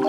Le 0.00 0.06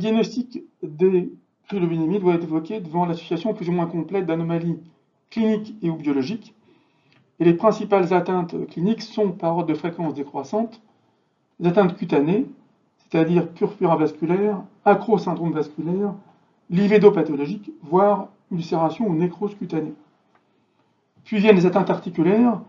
diagnostic 0.00 0.64
des 0.82 1.32
cryoglobulinémies 1.68 2.18
doit 2.18 2.34
être 2.34 2.42
évoqué 2.42 2.80
devant 2.80 3.06
l'association 3.06 3.54
plus 3.54 3.68
ou 3.68 3.72
moins 3.72 3.86
complète 3.86 4.26
d'anomalies 4.26 4.78
cliniques 5.30 5.76
et 5.80 5.90
ou 5.90 5.94
biologiques. 5.94 6.54
Et 7.38 7.44
les 7.44 7.54
principales 7.54 8.12
atteintes 8.12 8.66
cliniques 8.66 9.02
sont 9.02 9.30
par 9.30 9.56
ordre 9.56 9.68
de 9.68 9.74
fréquence 9.74 10.14
décroissante, 10.14 10.80
les 11.60 11.68
atteintes 11.68 11.96
cutanées, 11.96 12.46
c'est-à-dire 12.98 13.48
purpura 13.48 13.94
vasculaire, 13.94 14.60
acro-syndrome 14.84 15.52
vasculaire, 15.52 16.14
livédopathologique, 16.68 17.70
voire 17.82 18.28
ulcération 18.50 19.06
ou 19.06 19.14
nécrose 19.14 19.54
cutanée. 19.54 19.94
Puis 21.26 21.38
viennent 21.38 21.56
les 21.56 21.66
atteintes 21.66 21.90
articulaires, 21.90 22.60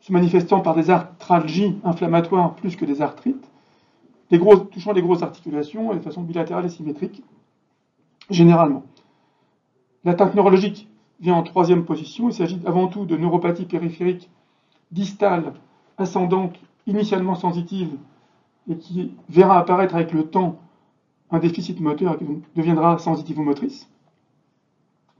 se 0.00 0.12
manifestant 0.12 0.60
par 0.60 0.74
des 0.74 0.90
arthralgies 0.90 1.78
inflammatoires 1.82 2.54
plus 2.54 2.76
que 2.76 2.84
des 2.84 3.00
arthrites, 3.00 3.50
touchant 4.70 4.92
les 4.92 5.00
grosses 5.00 5.22
articulations 5.22 5.92
et 5.92 5.96
de 5.96 6.00
façon 6.00 6.22
bilatérale 6.22 6.66
et 6.66 6.68
symétrique, 6.68 7.22
généralement. 8.28 8.82
L'atteinte 10.04 10.34
neurologique 10.34 10.88
vient 11.20 11.36
en 11.36 11.42
troisième 11.42 11.86
position. 11.86 12.28
Il 12.28 12.34
s'agit 12.34 12.60
avant 12.66 12.88
tout 12.88 13.06
de 13.06 13.16
neuropathie 13.16 13.64
périphérique 13.64 14.28
distale, 14.90 15.54
ascendante, 15.96 16.58
initialement 16.86 17.36
sensitive, 17.36 17.96
et 18.68 18.76
qui 18.76 19.14
verra 19.30 19.58
apparaître 19.58 19.94
avec 19.94 20.12
le 20.12 20.26
temps 20.26 20.58
un 21.30 21.38
déficit 21.38 21.80
moteur 21.80 22.18
qui 22.18 22.26
deviendra 22.54 22.98
sensitivo-motrice. 22.98 23.88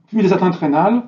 Puis 0.07 0.21
les 0.21 0.33
atteintes 0.33 0.55
rénales, 0.55 1.03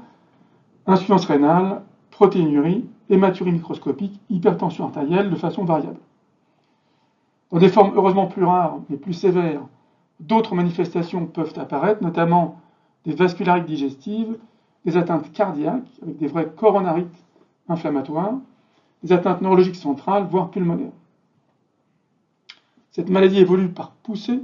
insuffisance 0.87 1.25
rénale, 1.25 1.81
protéinurie, 2.11 2.85
hématurie 3.09 3.51
microscopique, 3.51 4.19
hypertension 4.29 4.85
artérielle 4.85 5.29
de 5.29 5.35
façon 5.35 5.65
variable. 5.65 5.99
Dans 7.51 7.59
des 7.59 7.69
formes 7.69 7.93
heureusement 7.95 8.27
plus 8.27 8.43
rares, 8.43 8.79
mais 8.89 8.97
plus 8.97 9.13
sévères, 9.13 9.61
d'autres 10.19 10.55
manifestations 10.55 11.27
peuvent 11.27 11.53
apparaître, 11.57 12.03
notamment 12.03 12.59
des 13.05 13.13
vascularites 13.13 13.65
digestives, 13.65 14.37
des 14.85 14.97
atteintes 14.97 15.31
cardiaques, 15.31 15.87
avec 16.01 16.17
des 16.17 16.27
vrais 16.27 16.49
coronarites 16.49 17.07
inflammatoires, 17.69 18.35
des 19.03 19.13
atteintes 19.13 19.41
neurologiques 19.41 19.75
centrales, 19.75 20.25
voire 20.29 20.49
pulmonaires. 20.49 20.91
Cette 22.91 23.09
maladie 23.09 23.39
évolue 23.39 23.69
par 23.69 23.91
poussée, 23.91 24.41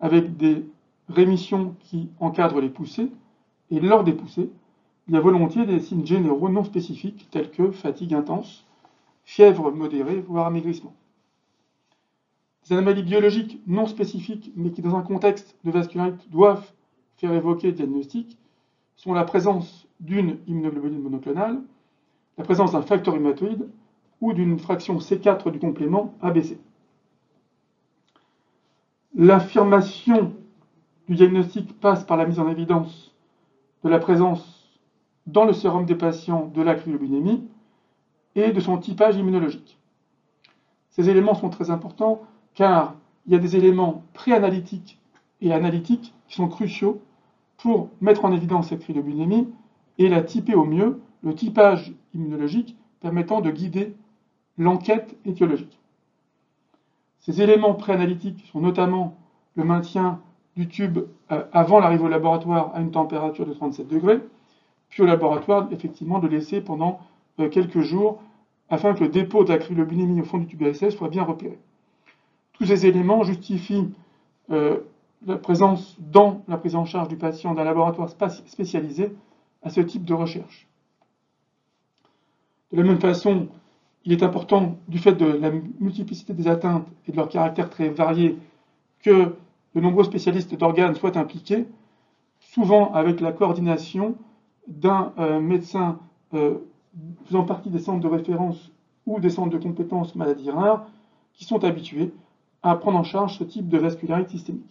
avec 0.00 0.36
des 0.36 0.64
rémissions 1.08 1.74
qui 1.80 2.08
encadrent 2.18 2.60
les 2.60 2.68
poussées, 2.70 3.10
et 3.70 3.78
lors 3.78 4.04
des 4.04 4.12
poussées, 4.12 4.50
il 5.10 5.14
y 5.14 5.16
a 5.16 5.20
volontiers 5.20 5.66
des 5.66 5.80
signes 5.80 6.06
généraux 6.06 6.48
non 6.50 6.62
spécifiques 6.62 7.26
tels 7.32 7.50
que 7.50 7.72
fatigue 7.72 8.14
intense, 8.14 8.64
fièvre 9.24 9.72
modérée, 9.72 10.20
voire 10.20 10.46
amaigrissement. 10.46 10.94
Des 12.62 12.74
anomalies 12.74 13.02
biologiques 13.02 13.60
non 13.66 13.86
spécifiques, 13.86 14.52
mais 14.54 14.70
qui 14.70 14.82
dans 14.82 14.94
un 14.94 15.02
contexte 15.02 15.56
de 15.64 15.72
vascularite 15.72 16.30
doivent 16.30 16.72
faire 17.16 17.32
évoquer 17.32 17.66
le 17.66 17.72
diagnostic, 17.72 18.38
sont 18.94 19.12
la 19.12 19.24
présence 19.24 19.88
d'une 19.98 20.38
immunoglobuline 20.46 21.02
monoclonale, 21.02 21.60
la 22.38 22.44
présence 22.44 22.70
d'un 22.70 22.82
facteur 22.82 23.14
rhumatoïde 23.14 23.68
ou 24.20 24.32
d'une 24.32 24.60
fraction 24.60 24.98
C4 24.98 25.50
du 25.50 25.58
complément 25.58 26.14
ABC. 26.22 26.56
L'affirmation 29.16 30.34
du 31.08 31.16
diagnostic 31.16 31.80
passe 31.80 32.04
par 32.04 32.16
la 32.16 32.26
mise 32.26 32.38
en 32.38 32.48
évidence 32.48 33.12
de 33.82 33.88
la 33.88 33.98
présence 33.98 34.59
dans 35.32 35.44
le 35.44 35.52
sérum 35.52 35.84
des 35.84 35.94
patients 35.94 36.50
de 36.54 36.62
la 36.62 36.74
cryoglobulinémie 36.74 37.46
et 38.34 38.52
de 38.52 38.60
son 38.60 38.78
typage 38.78 39.16
immunologique. 39.16 39.78
Ces 40.90 41.08
éléments 41.08 41.34
sont 41.34 41.50
très 41.50 41.70
importants 41.70 42.22
car 42.54 42.94
il 43.26 43.32
y 43.32 43.36
a 43.36 43.38
des 43.38 43.56
éléments 43.56 44.04
préanalytiques 44.12 44.98
et 45.40 45.52
analytiques 45.52 46.14
qui 46.28 46.34
sont 46.34 46.48
cruciaux 46.48 47.00
pour 47.58 47.90
mettre 48.00 48.24
en 48.24 48.32
évidence 48.32 48.68
cette 48.68 48.80
cryoglobulinémie 48.80 49.48
et 49.98 50.08
la 50.08 50.22
typer 50.22 50.54
au 50.54 50.64
mieux, 50.64 51.00
le 51.22 51.34
typage 51.34 51.92
immunologique 52.14 52.76
permettant 53.00 53.40
de 53.40 53.50
guider 53.50 53.94
l'enquête 54.58 55.16
étiologique. 55.24 55.78
Ces 57.20 57.42
éléments 57.42 57.74
préanalytiques 57.74 58.46
sont 58.50 58.60
notamment 58.60 59.16
le 59.54 59.64
maintien 59.64 60.20
du 60.56 60.68
tube 60.68 60.98
euh, 61.30 61.44
avant 61.52 61.80
l'arrivée 61.80 62.04
au 62.04 62.08
laboratoire 62.08 62.72
à 62.74 62.80
une 62.80 62.90
température 62.90 63.46
de 63.46 63.52
37 63.52 63.88
degrés, 63.88 64.20
puis 64.90 65.02
au 65.02 65.06
laboratoire, 65.06 65.68
effectivement, 65.70 66.18
de 66.18 66.28
laisser 66.28 66.60
pendant 66.60 67.00
euh, 67.38 67.48
quelques 67.48 67.80
jours 67.80 68.20
afin 68.68 68.94
que 68.94 69.04
le 69.04 69.08
dépôt 69.08 69.44
cryoglobulinémie 69.44 70.20
au 70.20 70.24
fond 70.24 70.38
du 70.38 70.46
tube 70.46 70.62
ASS 70.62 70.90
soit 70.90 71.08
bien 71.08 71.22
repéré. 71.22 71.58
Tous 72.52 72.66
ces 72.66 72.86
éléments 72.86 73.22
justifient 73.24 73.88
euh, 74.50 74.78
la 75.26 75.36
présence 75.36 75.96
dans 75.98 76.42
la 76.48 76.56
prise 76.56 76.76
en 76.76 76.84
charge 76.84 77.08
du 77.08 77.16
patient 77.16 77.54
d'un 77.54 77.64
laboratoire 77.64 78.08
spécialisé 78.46 79.14
à 79.62 79.70
ce 79.70 79.80
type 79.80 80.04
de 80.04 80.14
recherche. 80.14 80.66
De 82.72 82.76
la 82.76 82.84
même 82.84 83.00
façon, 83.00 83.48
il 84.04 84.12
est 84.12 84.22
important, 84.22 84.76
du 84.88 84.98
fait 84.98 85.12
de 85.12 85.26
la 85.26 85.50
multiplicité 85.80 86.32
des 86.32 86.48
atteintes 86.48 86.86
et 87.06 87.12
de 87.12 87.16
leur 87.16 87.28
caractère 87.28 87.68
très 87.68 87.88
varié, 87.88 88.38
que 89.02 89.34
de 89.74 89.80
nombreux 89.80 90.04
spécialistes 90.04 90.54
d'organes 90.54 90.94
soient 90.94 91.18
impliqués, 91.18 91.66
souvent 92.38 92.92
avec 92.92 93.20
la 93.20 93.32
coordination 93.32 94.16
d'un 94.68 95.12
euh, 95.18 95.40
médecin 95.40 95.98
euh, 96.34 96.58
faisant 97.26 97.44
partie 97.44 97.70
des 97.70 97.78
centres 97.78 98.00
de 98.00 98.08
référence 98.08 98.70
ou 99.06 99.20
des 99.20 99.30
centres 99.30 99.50
de 99.50 99.62
compétences 99.62 100.14
maladies 100.14 100.50
rares, 100.50 100.86
qui 101.34 101.44
sont 101.44 101.64
habitués 101.64 102.12
à 102.62 102.76
prendre 102.76 102.98
en 102.98 103.04
charge 103.04 103.38
ce 103.38 103.44
type 103.44 103.68
de 103.68 103.78
vascularité 103.78 104.32
systémique. 104.32 104.64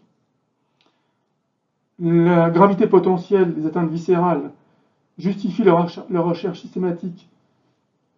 La 1.99 2.49
gravité 2.49 2.87
potentielle 2.87 3.53
des 3.53 3.65
atteintes 3.65 3.89
viscérales 3.89 4.51
justifie 5.17 5.63
leur, 5.63 5.89
recherche 6.09 6.61
systématique 6.61 7.27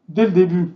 dès 0.08 0.26
le 0.26 0.32
début 0.32 0.74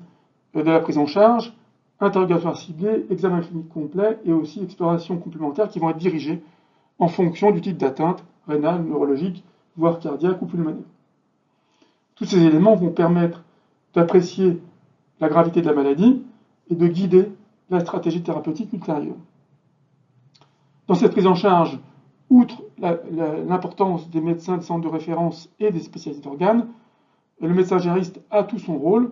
de 0.56 0.62
la 0.62 0.80
prise 0.80 0.98
en 0.98 1.06
charge, 1.06 1.54
interrogatoire 2.00 2.58
ciblé, 2.58 3.06
examen 3.10 3.42
clinique 3.42 3.70
complet 3.70 4.18
et 4.26 4.34
aussi 4.34 4.64
exploration 4.64 5.18
complémentaire 5.18 5.70
qui 5.70 5.80
vont 5.80 5.90
être 5.90 5.98
dirigées 5.98 6.42
en 6.98 7.08
fonction 7.08 7.52
du 7.52 7.62
type 7.62 7.78
d'atteinte 7.78 8.24
rénale, 8.48 8.84
neurologique, 8.84 9.44
voire 9.78 10.00
cardiaque 10.00 10.42
ou 10.42 10.46
pulmonaire. 10.46 10.84
Tous 12.16 12.26
ces 12.26 12.42
éléments 12.42 12.76
vont 12.76 12.92
permettre 12.92 13.44
d'apprécier 13.94 14.62
la 15.20 15.30
gravité 15.30 15.62
de 15.62 15.68
la 15.68 15.74
maladie 15.74 16.24
et 16.70 16.76
de 16.76 16.88
guider 16.88 17.32
la 17.70 17.80
stratégie 17.80 18.24
thérapeutique 18.24 18.72
ultérieure. 18.74 19.16
Dans 20.88 20.96
cette 20.96 21.12
prise 21.12 21.28
en 21.28 21.36
charge, 21.36 21.80
outre 22.30 22.64
l'importance 22.78 24.10
des 24.10 24.22
médecins 24.22 24.58
de 24.58 24.64
centre 24.64 24.82
de 24.82 24.92
référence 24.92 25.50
et 25.60 25.72
des 25.72 25.80
spécialistes 25.80 26.24
d'organes, 26.24 26.68
le 27.42 27.54
médecin 27.54 27.78
gériste 27.78 28.22
a 28.32 28.44
tout 28.44 28.60
son 28.60 28.78
rôle 28.78 29.12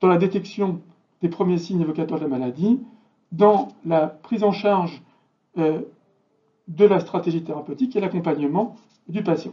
dans 0.00 0.08
la 0.08 0.18
détection 0.18 0.80
des 1.22 1.28
premiers 1.28 1.58
signes 1.58 1.80
évocateurs 1.80 2.18
de 2.18 2.24
la 2.24 2.28
maladie, 2.28 2.80
dans 3.32 3.68
la 3.84 4.06
prise 4.06 4.44
en 4.44 4.52
charge 4.52 5.02
euh, 5.58 5.82
de 6.68 6.84
la 6.84 7.00
stratégie 7.00 7.42
thérapeutique 7.42 7.96
et 7.96 8.00
l'accompagnement 8.00 8.76
du 9.08 9.22
patient. 9.22 9.52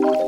Thank 0.00 0.16
you. 0.16 0.21